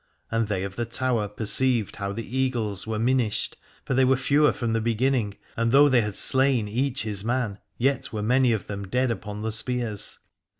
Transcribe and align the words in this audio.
And 0.31 0.47
they 0.47 0.63
of 0.63 0.77
the 0.77 0.85
Tower 0.87 1.27
perceived 1.27 1.97
how 1.97 2.11
the 2.11 2.25
Eagles 2.35 2.87
were 2.87 2.97
minished, 2.97 3.55
for 3.85 3.93
they 3.93 4.03
were 4.03 4.17
fewer 4.17 4.51
from 4.51 4.73
the 4.73 4.81
beginning, 4.81 5.35
and 5.55 5.71
though 5.71 5.89
they 5.89 6.01
had 6.01 6.15
slain 6.15 6.67
each 6.67 7.03
his 7.03 7.23
man, 7.23 7.59
yet 7.77 8.11
were 8.11 8.23
many 8.23 8.51
of 8.51 8.65
them 8.65 8.87
dead 8.87 9.11
upon 9.11 9.43
the 9.43 9.51
spears. 9.51 10.17